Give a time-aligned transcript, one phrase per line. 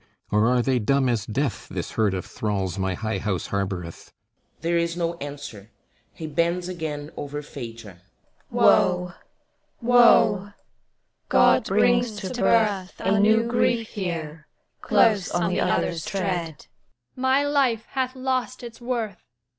[0.31, 4.11] Or are they dumb as death, This herd of thralls, my high house harboureth?
[4.61, 5.69] [There is no answer.
[6.11, 7.99] He bends again over PHAEDRA.] SOME
[8.49, 9.13] WOMEN Woe,
[9.83, 10.53] woe!
[11.29, 14.47] God brings to birth A new grief here,
[14.81, 16.65] close on the other's tread!
[17.15, 19.17] My life hath lost its worth.